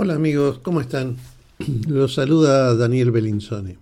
Hola 0.00 0.14
amigos, 0.14 0.60
¿cómo 0.60 0.80
están? 0.80 1.16
Los 1.88 2.14
saluda 2.14 2.76
Daniel 2.76 3.10
Belinzone. 3.10 3.78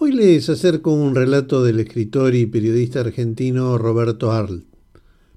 Hoy 0.00 0.10
les 0.10 0.48
acerco 0.48 0.90
un 0.90 1.14
relato 1.14 1.62
del 1.62 1.78
escritor 1.78 2.34
y 2.34 2.46
periodista 2.46 2.98
argentino 2.98 3.78
Roberto 3.78 4.32
Arlt, 4.32 4.64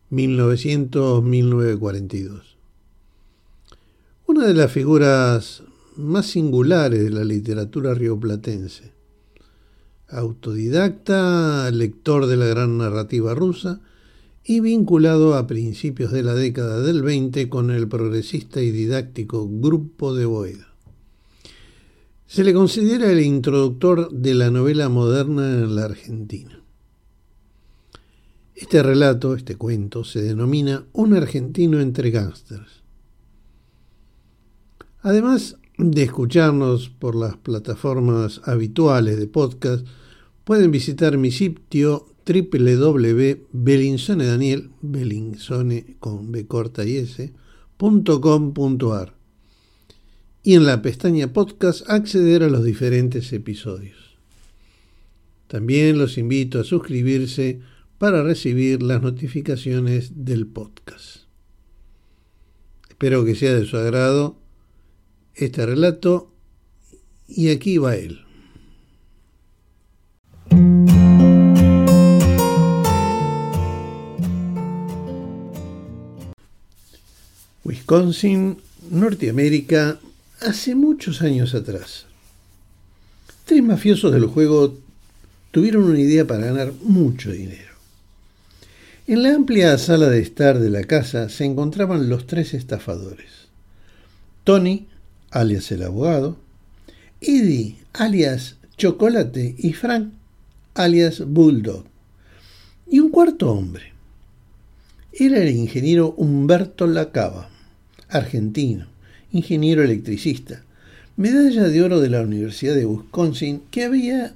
1900-1942. 0.09 2.41
Una 4.25 4.47
de 4.47 4.55
las 4.55 4.71
figuras 4.71 5.61
más 5.97 6.25
singulares 6.25 7.03
de 7.03 7.11
la 7.11 7.23
literatura 7.23 7.93
rioplatense. 7.93 8.91
Autodidacta, 10.07 11.69
lector 11.69 12.25
de 12.25 12.37
la 12.37 12.47
gran 12.47 12.79
narrativa 12.79 13.35
rusa, 13.35 13.81
y 14.43 14.59
vinculado 14.59 15.35
a 15.35 15.47
principios 15.47 16.11
de 16.11 16.23
la 16.23 16.33
década 16.33 16.81
del 16.81 17.03
20 17.03 17.49
con 17.49 17.71
el 17.71 17.87
progresista 17.87 18.61
y 18.61 18.71
didáctico 18.71 19.47
Grupo 19.49 20.13
de 20.13 20.25
Boeda. 20.25 20.73
Se 22.25 22.43
le 22.43 22.53
considera 22.53 23.11
el 23.11 23.21
introductor 23.21 24.09
de 24.11 24.33
la 24.33 24.49
novela 24.49 24.89
moderna 24.89 25.51
en 25.51 25.75
la 25.75 25.85
Argentina. 25.85 26.61
Este 28.55 28.81
relato, 28.83 29.35
este 29.35 29.55
cuento, 29.55 30.03
se 30.03 30.21
denomina 30.21 30.85
Un 30.93 31.13
argentino 31.15 31.79
entre 31.79 32.09
gángsters. 32.09 32.83
Además 35.01 35.57
de 35.77 36.03
escucharnos 36.03 36.89
por 36.89 37.15
las 37.15 37.37
plataformas 37.37 38.41
habituales 38.45 39.17
de 39.17 39.27
podcast, 39.27 39.85
pueden 40.43 40.71
visitar 40.71 41.17
mi 41.17 41.31
sitio 41.31 42.05
www.belinsonedaniel, 42.31 44.71
belinsone 44.81 45.97
con 45.99 46.31
B 46.31 46.47
corta 46.47 46.85
y 46.85 46.97
S, 46.97 47.33
y 50.43 50.55
en 50.55 50.65
la 50.65 50.81
pestaña 50.81 51.33
podcast 51.33 51.87
acceder 51.89 52.43
a 52.43 52.49
los 52.49 52.63
diferentes 52.63 53.31
episodios. 53.33 54.17
También 55.47 55.97
los 55.97 56.17
invito 56.17 56.59
a 56.59 56.63
suscribirse 56.63 57.59
para 57.97 58.23
recibir 58.23 58.81
las 58.81 59.01
notificaciones 59.01 60.25
del 60.25 60.47
podcast. 60.47 61.23
Espero 62.89 63.25
que 63.25 63.35
sea 63.35 63.53
de 63.53 63.65
su 63.65 63.77
agrado 63.77 64.37
este 65.33 65.65
relato 65.65 66.33
y 67.27 67.49
aquí 67.49 67.77
va 67.77 67.95
él. 67.95 68.21
Wisconsin, 77.63 78.57
Norteamérica, 78.89 79.99
hace 80.39 80.73
muchos 80.73 81.21
años 81.21 81.53
atrás. 81.53 82.07
Tres 83.45 83.61
mafiosos 83.61 84.11
del 84.11 84.25
juego 84.25 84.79
tuvieron 85.51 85.83
una 85.83 85.99
idea 85.99 86.25
para 86.25 86.47
ganar 86.47 86.73
mucho 86.81 87.31
dinero. 87.31 87.75
En 89.05 89.21
la 89.21 89.35
amplia 89.35 89.77
sala 89.77 90.09
de 90.09 90.21
estar 90.21 90.57
de 90.57 90.71
la 90.71 90.85
casa 90.85 91.29
se 91.29 91.45
encontraban 91.45 92.09
los 92.09 92.25
tres 92.25 92.55
estafadores. 92.55 93.29
Tony, 94.43 94.87
alias 95.29 95.71
el 95.71 95.83
abogado, 95.83 96.37
Eddie, 97.19 97.75
alias 97.93 98.55
Chocolate, 98.75 99.53
y 99.55 99.73
Frank, 99.73 100.11
alias 100.73 101.23
Bulldog. 101.27 101.85
Y 102.89 102.99
un 102.99 103.11
cuarto 103.11 103.51
hombre. 103.51 103.93
Era 105.13 105.37
el 105.43 105.49
ingeniero 105.49 106.15
Humberto 106.17 106.87
Lacaba 106.87 107.50
argentino, 108.11 108.87
ingeniero 109.31 109.83
electricista, 109.83 110.63
medalla 111.15 111.67
de 111.67 111.81
oro 111.81 111.99
de 111.99 112.09
la 112.09 112.21
Universidad 112.21 112.75
de 112.75 112.85
Wisconsin, 112.85 113.63
que 113.71 113.83
había 113.83 114.35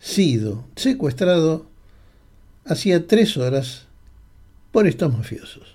sido 0.00 0.64
secuestrado 0.74 1.66
hacía 2.64 3.06
tres 3.06 3.36
horas 3.36 3.86
por 4.70 4.86
estos 4.86 5.12
mafiosos. 5.12 5.74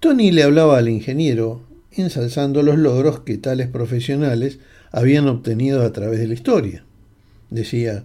Tony 0.00 0.30
le 0.30 0.42
hablaba 0.42 0.78
al 0.78 0.88
ingeniero, 0.88 1.62
ensalzando 1.92 2.62
los 2.62 2.78
logros 2.78 3.20
que 3.20 3.38
tales 3.38 3.68
profesionales 3.68 4.58
habían 4.92 5.28
obtenido 5.28 5.82
a 5.82 5.92
través 5.92 6.20
de 6.20 6.28
la 6.28 6.34
historia. 6.34 6.84
Decía, 7.50 8.04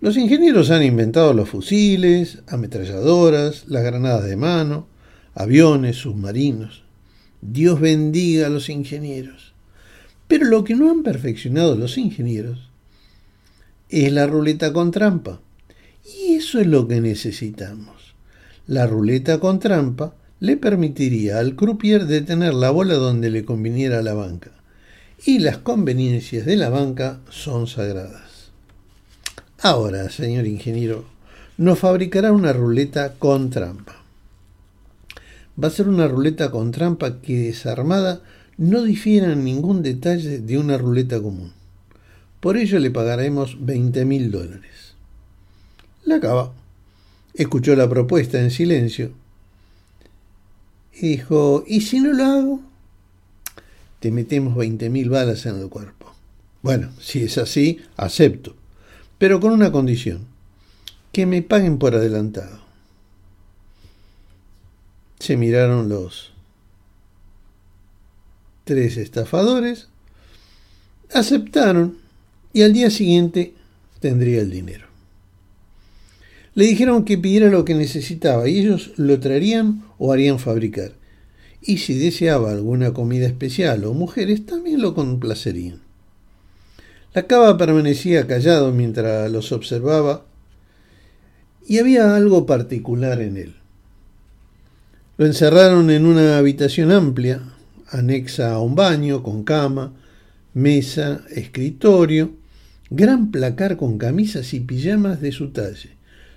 los 0.00 0.16
ingenieros 0.16 0.70
han 0.70 0.82
inventado 0.82 1.32
los 1.32 1.48
fusiles, 1.48 2.38
ametralladoras, 2.48 3.64
las 3.68 3.84
granadas 3.84 4.24
de 4.24 4.36
mano, 4.36 4.86
aviones, 5.34 5.96
submarinos. 5.96 6.82
Dios 7.40 7.80
bendiga 7.80 8.46
a 8.46 8.50
los 8.50 8.68
ingenieros. 8.68 9.52
Pero 10.28 10.46
lo 10.46 10.64
que 10.64 10.74
no 10.74 10.90
han 10.90 11.02
perfeccionado 11.02 11.76
los 11.76 11.98
ingenieros 11.98 12.70
es 13.88 14.12
la 14.12 14.26
ruleta 14.26 14.72
con 14.72 14.90
trampa. 14.90 15.40
Y 16.04 16.34
eso 16.34 16.60
es 16.60 16.66
lo 16.66 16.88
que 16.88 17.00
necesitamos. 17.00 18.14
La 18.66 18.86
ruleta 18.86 19.40
con 19.40 19.58
trampa 19.58 20.14
le 20.40 20.56
permitiría 20.56 21.38
al 21.38 21.54
croupier 21.56 22.06
detener 22.06 22.54
la 22.54 22.70
bola 22.70 22.94
donde 22.94 23.30
le 23.30 23.44
conviniera 23.44 23.98
a 23.98 24.02
la 24.02 24.14
banca. 24.14 24.50
Y 25.24 25.38
las 25.38 25.58
conveniencias 25.58 26.46
de 26.46 26.56
la 26.56 26.68
banca 26.68 27.20
son 27.30 27.66
sagradas. 27.66 28.50
Ahora, 29.60 30.10
señor 30.10 30.46
ingeniero, 30.46 31.04
nos 31.58 31.78
fabricará 31.78 32.32
una 32.32 32.52
ruleta 32.52 33.14
con 33.14 33.50
trampa 33.50 34.01
va 35.62 35.68
a 35.68 35.70
ser 35.70 35.88
una 35.88 36.08
ruleta 36.08 36.50
con 36.50 36.70
trampa 36.70 37.20
que 37.20 37.38
desarmada 37.38 38.22
no 38.56 38.82
difiera 38.82 39.32
en 39.32 39.44
ningún 39.44 39.82
detalle 39.82 40.38
de 40.38 40.58
una 40.58 40.78
ruleta 40.78 41.20
común. 41.20 41.52
Por 42.40 42.56
ello 42.56 42.78
le 42.78 42.90
pagaremos 42.90 43.64
20 43.64 44.04
mil 44.04 44.30
dólares. 44.30 44.94
La 46.04 46.16
acaba. 46.16 46.52
Escuchó 47.34 47.74
la 47.76 47.88
propuesta 47.88 48.40
en 48.40 48.50
silencio 48.50 49.12
y 50.92 51.08
dijo, 51.08 51.64
¿y 51.66 51.80
si 51.80 52.00
no 52.00 52.12
lo 52.12 52.24
hago? 52.24 52.60
Te 54.00 54.10
metemos 54.10 54.56
20 54.56 54.90
mil 54.90 55.08
balas 55.08 55.46
en 55.46 55.58
el 55.58 55.68
cuerpo. 55.68 56.12
Bueno, 56.62 56.90
si 57.00 57.24
es 57.24 57.38
así, 57.38 57.80
acepto, 57.96 58.54
pero 59.18 59.40
con 59.40 59.52
una 59.52 59.72
condición, 59.72 60.26
que 61.10 61.26
me 61.26 61.42
paguen 61.42 61.78
por 61.78 61.94
adelantado. 61.94 62.61
Se 65.22 65.36
miraron 65.36 65.88
los 65.88 66.32
tres 68.64 68.96
estafadores, 68.96 69.86
aceptaron 71.14 71.98
y 72.52 72.62
al 72.62 72.72
día 72.72 72.90
siguiente 72.90 73.54
tendría 74.00 74.40
el 74.40 74.50
dinero. 74.50 74.86
Le 76.54 76.64
dijeron 76.64 77.04
que 77.04 77.18
pidiera 77.18 77.50
lo 77.50 77.64
que 77.64 77.76
necesitaba 77.76 78.48
y 78.48 78.58
ellos 78.58 78.94
lo 78.96 79.20
traerían 79.20 79.84
o 79.96 80.12
harían 80.12 80.40
fabricar. 80.40 80.94
Y 81.60 81.78
si 81.78 81.94
deseaba 81.94 82.50
alguna 82.50 82.92
comida 82.92 83.28
especial 83.28 83.84
o 83.84 83.94
mujeres, 83.94 84.44
también 84.44 84.82
lo 84.82 84.92
complacerían. 84.92 85.82
La 87.14 87.28
cava 87.28 87.56
permanecía 87.56 88.26
callado 88.26 88.72
mientras 88.72 89.30
los 89.30 89.52
observaba 89.52 90.26
y 91.64 91.78
había 91.78 92.16
algo 92.16 92.44
particular 92.44 93.20
en 93.20 93.36
él. 93.36 93.61
Lo 95.22 95.28
encerraron 95.28 95.88
en 95.92 96.04
una 96.04 96.36
habitación 96.36 96.90
amplia, 96.90 97.42
anexa 97.86 98.54
a 98.54 98.58
un 98.58 98.74
baño, 98.74 99.22
con 99.22 99.44
cama, 99.44 99.92
mesa, 100.52 101.22
escritorio, 101.30 102.32
gran 102.90 103.30
placar 103.30 103.76
con 103.76 103.98
camisas 103.98 104.52
y 104.52 104.58
pijamas 104.58 105.20
de 105.20 105.30
su 105.30 105.50
talle, 105.50 105.90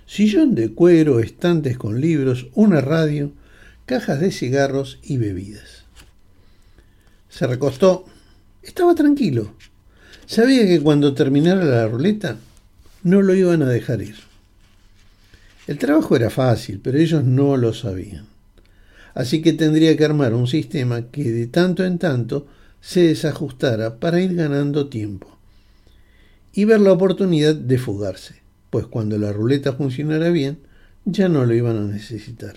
sillón 0.06 0.54
de 0.54 0.72
cuero, 0.72 1.18
estantes 1.18 1.76
con 1.76 2.00
libros, 2.00 2.46
una 2.54 2.80
radio, 2.80 3.32
cajas 3.86 4.20
de 4.20 4.30
cigarros 4.30 5.00
y 5.02 5.16
bebidas. 5.16 5.82
Se 7.28 7.44
recostó. 7.48 8.04
Estaba 8.62 8.94
tranquilo. 8.94 9.52
Sabía 10.26 10.64
que 10.64 10.80
cuando 10.80 11.12
terminara 11.12 11.64
la 11.64 11.88
ruleta 11.88 12.36
no 13.02 13.20
lo 13.20 13.34
iban 13.34 13.62
a 13.62 13.68
dejar 13.68 14.00
ir. 14.02 14.14
El 15.66 15.76
trabajo 15.76 16.14
era 16.14 16.30
fácil, 16.30 16.78
pero 16.80 16.98
ellos 16.98 17.24
no 17.24 17.56
lo 17.56 17.74
sabían 17.74 18.35
así 19.16 19.40
que 19.40 19.54
tendría 19.54 19.96
que 19.96 20.04
armar 20.04 20.34
un 20.34 20.46
sistema 20.46 21.10
que 21.10 21.32
de 21.32 21.46
tanto 21.46 21.84
en 21.84 21.98
tanto 21.98 22.46
se 22.82 23.00
desajustara 23.00 23.98
para 23.98 24.20
ir 24.20 24.34
ganando 24.34 24.88
tiempo 24.88 25.38
y 26.52 26.66
ver 26.66 26.80
la 26.80 26.92
oportunidad 26.92 27.54
de 27.54 27.78
fugarse, 27.78 28.42
pues 28.68 28.86
cuando 28.86 29.16
la 29.16 29.32
ruleta 29.32 29.72
funcionara 29.72 30.28
bien, 30.28 30.58
ya 31.06 31.30
no 31.30 31.46
lo 31.46 31.54
iban 31.54 31.78
a 31.78 31.84
necesitar. 31.84 32.56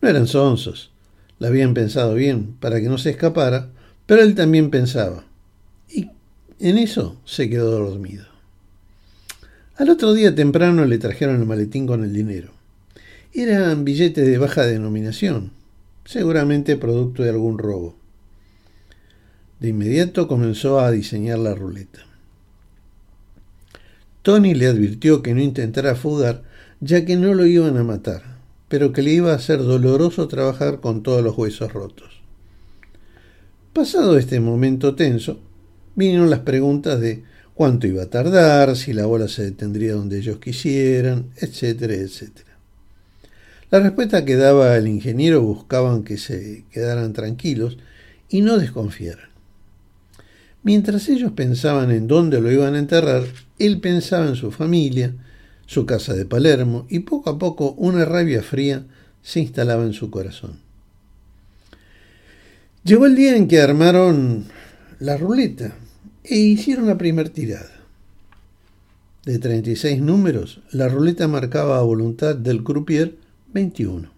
No 0.00 0.08
eran 0.08 0.28
sonsos, 0.28 0.92
la 1.40 1.48
habían 1.48 1.74
pensado 1.74 2.14
bien 2.14 2.54
para 2.60 2.80
que 2.80 2.88
no 2.88 2.96
se 2.96 3.10
escapara, 3.10 3.70
pero 4.06 4.22
él 4.22 4.36
también 4.36 4.70
pensaba, 4.70 5.24
y 5.88 6.10
en 6.60 6.78
eso 6.78 7.20
se 7.24 7.50
quedó 7.50 7.72
dormido. 7.72 8.26
Al 9.76 9.90
otro 9.90 10.14
día 10.14 10.32
temprano 10.32 10.84
le 10.84 10.98
trajeron 10.98 11.40
el 11.40 11.46
maletín 11.46 11.88
con 11.88 12.04
el 12.04 12.12
dinero. 12.12 12.59
Eran 13.32 13.84
billetes 13.84 14.26
de 14.26 14.38
baja 14.38 14.66
denominación, 14.66 15.52
seguramente 16.04 16.76
producto 16.76 17.22
de 17.22 17.30
algún 17.30 17.58
robo. 17.58 17.94
De 19.60 19.68
inmediato 19.68 20.26
comenzó 20.26 20.80
a 20.80 20.90
diseñar 20.90 21.38
la 21.38 21.54
ruleta. 21.54 22.00
Tony 24.22 24.54
le 24.54 24.66
advirtió 24.66 25.22
que 25.22 25.32
no 25.32 25.40
intentara 25.40 25.94
fugar, 25.94 26.42
ya 26.80 27.04
que 27.04 27.14
no 27.14 27.32
lo 27.34 27.46
iban 27.46 27.76
a 27.76 27.84
matar, 27.84 28.38
pero 28.68 28.92
que 28.92 29.02
le 29.02 29.12
iba 29.12 29.32
a 29.32 29.38
ser 29.38 29.58
doloroso 29.58 30.26
trabajar 30.26 30.80
con 30.80 31.04
todos 31.04 31.22
los 31.22 31.38
huesos 31.38 31.72
rotos. 31.72 32.20
Pasado 33.72 34.18
este 34.18 34.40
momento 34.40 34.96
tenso, 34.96 35.38
vinieron 35.94 36.30
las 36.30 36.40
preguntas 36.40 37.00
de 37.00 37.22
cuánto 37.54 37.86
iba 37.86 38.02
a 38.02 38.10
tardar, 38.10 38.76
si 38.76 38.92
la 38.92 39.06
bola 39.06 39.28
se 39.28 39.44
detendría 39.44 39.92
donde 39.92 40.18
ellos 40.18 40.38
quisieran, 40.38 41.30
etcétera, 41.36 41.94
etcétera. 41.94 42.49
La 43.70 43.78
respuesta 43.78 44.24
que 44.24 44.34
daba 44.34 44.76
el 44.76 44.88
ingeniero 44.88 45.42
buscaban 45.42 46.02
que 46.02 46.18
se 46.18 46.64
quedaran 46.72 47.12
tranquilos 47.12 47.78
y 48.28 48.40
no 48.40 48.58
desconfiaran. 48.58 49.30
Mientras 50.64 51.08
ellos 51.08 51.32
pensaban 51.32 51.92
en 51.92 52.08
dónde 52.08 52.40
lo 52.40 52.50
iban 52.50 52.74
a 52.74 52.80
enterrar, 52.80 53.24
él 53.60 53.80
pensaba 53.80 54.26
en 54.26 54.34
su 54.34 54.50
familia, 54.50 55.14
su 55.66 55.86
casa 55.86 56.14
de 56.14 56.26
Palermo, 56.26 56.86
y 56.90 57.00
poco 57.00 57.30
a 57.30 57.38
poco 57.38 57.72
una 57.72 58.04
rabia 58.04 58.42
fría 58.42 58.86
se 59.22 59.40
instalaba 59.40 59.84
en 59.84 59.92
su 59.92 60.10
corazón. 60.10 60.58
Llegó 62.82 63.06
el 63.06 63.14
día 63.14 63.36
en 63.36 63.46
que 63.46 63.60
armaron 63.60 64.46
la 64.98 65.16
ruleta 65.16 65.76
e 66.24 66.36
hicieron 66.36 66.86
la 66.86 66.98
primera 66.98 67.30
tirada. 67.30 67.70
De 69.24 69.38
36 69.38 70.02
números, 70.02 70.60
la 70.72 70.88
ruleta 70.88 71.28
marcaba 71.28 71.78
a 71.78 71.82
voluntad 71.82 72.34
del 72.34 72.64
croupier 72.64 73.16
21. 73.52 74.08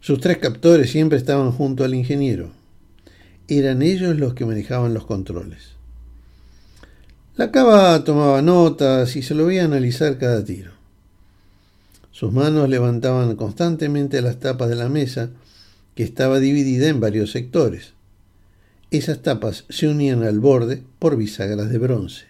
Sus 0.00 0.20
tres 0.20 0.38
captores 0.38 0.90
siempre 0.90 1.18
estaban 1.18 1.50
junto 1.50 1.82
al 1.82 1.94
ingeniero. 1.94 2.50
Eran 3.48 3.82
ellos 3.82 4.16
los 4.16 4.34
que 4.34 4.46
manejaban 4.46 4.94
los 4.94 5.06
controles. 5.06 5.74
La 7.36 7.50
cava 7.50 8.04
tomaba 8.04 8.42
notas 8.42 9.16
y 9.16 9.22
se 9.22 9.34
lo 9.34 9.46
veía 9.46 9.64
analizar 9.64 10.18
cada 10.18 10.44
tiro. 10.44 10.70
Sus 12.12 12.32
manos 12.32 12.68
levantaban 12.68 13.34
constantemente 13.34 14.22
las 14.22 14.38
tapas 14.38 14.68
de 14.68 14.76
la 14.76 14.88
mesa, 14.88 15.30
que 15.96 16.04
estaba 16.04 16.38
dividida 16.38 16.88
en 16.88 17.00
varios 17.00 17.32
sectores. 17.32 17.92
Esas 18.92 19.22
tapas 19.22 19.64
se 19.68 19.88
unían 19.88 20.22
al 20.22 20.38
borde 20.38 20.82
por 21.00 21.16
bisagras 21.16 21.70
de 21.70 21.78
bronce. 21.78 22.26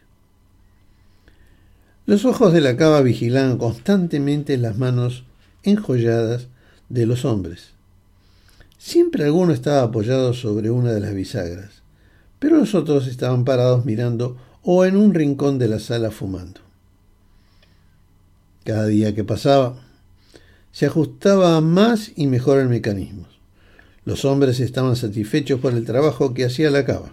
Los 2.07 2.25
ojos 2.25 2.53
de 2.53 2.61
la 2.63 2.77
cava 2.77 3.03
vigilaban 3.03 3.59
constantemente 3.59 4.57
las 4.57 4.79
manos 4.79 5.25
enjolladas 5.65 6.47
de 6.89 7.07
los 7.07 7.25
hombres. 7.25 7.71
Siempre 8.79 9.25
alguno 9.25 9.53
estaba 9.53 9.83
apoyado 9.83 10.35
sobre 10.35 10.71
una 10.71 10.93
de 10.93 11.01
las 11.01 11.15
bisagras, 11.15 11.83
pero 12.39 12.59
los 12.59 12.75
otros 12.75 13.07
estaban 13.07 13.45
parados 13.45 13.85
mirando 13.85 14.37
o 14.63 14.85
en 14.85 14.97
un 14.97 15.15
rincón 15.15 15.59
de 15.59 15.69
la 15.69 15.79
sala 15.79 16.11
fumando. 16.11 16.61
Cada 18.65 18.87
día 18.87 19.15
que 19.15 19.25
pasaba, 19.25 19.77
se 20.73 20.87
ajustaba 20.87 21.61
más 21.61 22.13
y 22.17 22.27
mejor 22.27 22.59
el 22.59 22.69
mecanismo. 22.69 23.27
Los 24.05 24.25
hombres 24.25 24.61
estaban 24.61 24.97
satisfechos 24.97 25.61
por 25.61 25.73
el 25.73 25.85
trabajo 25.85 26.35
que 26.35 26.45
hacía 26.45 26.71
la 26.71 26.85
cava. 26.85 27.13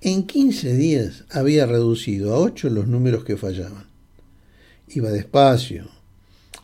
En 0.00 0.26
15 0.26 0.74
días 0.74 1.24
había 1.30 1.66
reducido 1.66 2.34
a 2.34 2.38
8 2.38 2.70
los 2.70 2.88
números 2.88 3.24
que 3.24 3.36
fallaban. 3.36 3.86
Iba 4.88 5.10
despacio, 5.10 5.88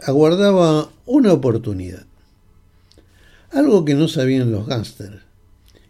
aguardaba 0.08 0.90
una 1.04 1.34
oportunidad. 1.34 2.06
Algo 3.50 3.84
que 3.84 3.92
no 3.92 4.08
sabían 4.08 4.50
los 4.50 4.66
gángsters 4.66 5.20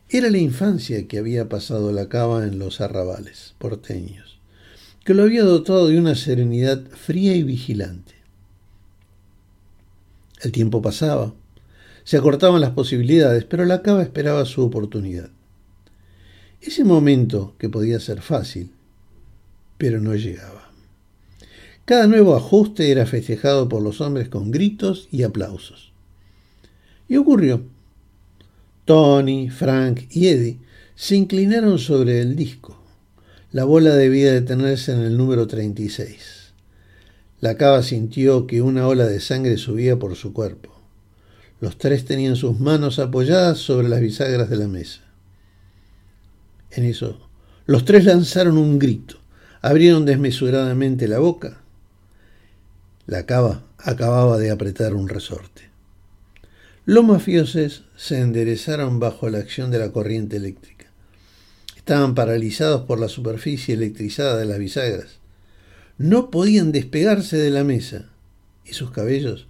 era 0.08 0.28
la 0.28 0.38
infancia 0.38 1.06
que 1.06 1.18
había 1.18 1.48
pasado 1.48 1.92
la 1.92 2.08
cava 2.08 2.44
en 2.44 2.58
los 2.58 2.80
arrabales 2.80 3.54
porteños, 3.58 4.40
que 5.04 5.14
lo 5.14 5.22
había 5.22 5.44
dotado 5.44 5.86
de 5.86 6.00
una 6.00 6.16
serenidad 6.16 6.82
fría 6.96 7.36
y 7.36 7.44
vigilante. 7.44 8.14
El 10.42 10.50
tiempo 10.50 10.82
pasaba, 10.82 11.32
se 12.02 12.16
acortaban 12.16 12.60
las 12.60 12.72
posibilidades, 12.72 13.44
pero 13.44 13.66
la 13.66 13.82
cava 13.82 14.02
esperaba 14.02 14.44
su 14.46 14.64
oportunidad. 14.64 15.30
Ese 16.60 16.82
momento 16.82 17.54
que 17.56 17.68
podía 17.68 18.00
ser 18.00 18.20
fácil, 18.20 18.72
pero 19.76 20.00
no 20.00 20.16
llegaba. 20.16 20.67
Cada 21.88 22.06
nuevo 22.06 22.36
ajuste 22.36 22.90
era 22.90 23.06
festejado 23.06 23.66
por 23.66 23.80
los 23.80 24.02
hombres 24.02 24.28
con 24.28 24.50
gritos 24.50 25.08
y 25.10 25.22
aplausos. 25.22 25.90
Y 27.08 27.16
ocurrió. 27.16 27.62
Tony, 28.84 29.48
Frank 29.48 30.02
y 30.10 30.26
Eddie 30.26 30.58
se 30.94 31.16
inclinaron 31.16 31.78
sobre 31.78 32.20
el 32.20 32.36
disco. 32.36 32.78
La 33.52 33.64
bola 33.64 33.94
debía 33.94 34.34
detenerse 34.34 34.92
en 34.92 35.00
el 35.00 35.16
número 35.16 35.46
36. 35.46 36.52
La 37.40 37.56
cava 37.56 37.82
sintió 37.82 38.46
que 38.46 38.60
una 38.60 38.86
ola 38.86 39.06
de 39.06 39.20
sangre 39.20 39.56
subía 39.56 39.98
por 39.98 40.14
su 40.14 40.34
cuerpo. 40.34 40.78
Los 41.58 41.78
tres 41.78 42.04
tenían 42.04 42.36
sus 42.36 42.60
manos 42.60 42.98
apoyadas 42.98 43.56
sobre 43.56 43.88
las 43.88 44.02
bisagras 44.02 44.50
de 44.50 44.56
la 44.56 44.68
mesa. 44.68 45.00
En 46.70 46.84
eso, 46.84 47.30
los 47.64 47.86
tres 47.86 48.04
lanzaron 48.04 48.58
un 48.58 48.78
grito, 48.78 49.16
abrieron 49.62 50.04
desmesuradamente 50.04 51.08
la 51.08 51.20
boca 51.20 51.62
la 53.08 53.24
cava 53.24 53.64
acababa 53.78 54.36
de 54.36 54.50
apretar 54.50 54.92
un 54.92 55.08
resorte. 55.08 55.62
Los 56.84 57.06
mafiosos 57.06 57.84
se 57.96 58.20
enderezaron 58.20 59.00
bajo 59.00 59.30
la 59.30 59.38
acción 59.38 59.70
de 59.70 59.78
la 59.78 59.92
corriente 59.92 60.36
eléctrica. 60.36 60.84
Estaban 61.74 62.14
paralizados 62.14 62.82
por 62.82 63.00
la 63.00 63.08
superficie 63.08 63.74
electrizada 63.74 64.36
de 64.36 64.44
las 64.44 64.58
bisagras. 64.58 65.20
No 65.96 66.30
podían 66.30 66.70
despegarse 66.70 67.38
de 67.38 67.48
la 67.48 67.64
mesa 67.64 68.10
y 68.66 68.74
sus 68.74 68.90
cabellos 68.90 69.46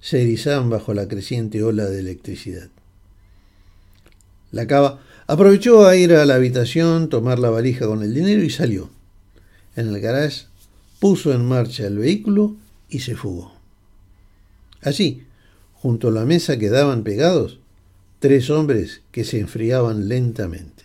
se 0.00 0.22
erizaban 0.22 0.70
bajo 0.70 0.94
la 0.94 1.08
creciente 1.08 1.64
ola 1.64 1.86
de 1.86 1.98
electricidad. 1.98 2.68
La 4.52 4.68
cava 4.68 5.00
aprovechó 5.26 5.84
a 5.84 5.96
ir 5.96 6.12
a 6.12 6.24
la 6.26 6.36
habitación, 6.36 7.08
tomar 7.08 7.40
la 7.40 7.50
valija 7.50 7.86
con 7.86 8.04
el 8.04 8.14
dinero 8.14 8.44
y 8.44 8.50
salió. 8.50 8.88
En 9.74 9.88
el 9.88 10.00
garage 10.00 10.44
puso 11.00 11.32
en 11.32 11.44
marcha 11.44 11.88
el 11.88 11.98
vehículo 11.98 12.54
y 12.90 13.00
se 13.00 13.16
fugó. 13.16 13.52
Allí, 14.82 15.24
junto 15.74 16.08
a 16.08 16.10
la 16.10 16.24
mesa 16.24 16.58
quedaban 16.58 17.04
pegados 17.04 17.60
tres 18.18 18.50
hombres 18.50 19.02
que 19.12 19.24
se 19.24 19.40
enfriaban 19.40 20.08
lentamente. 20.08 20.84